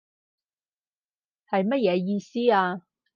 [1.47, 2.81] 係乜嘢意思啊？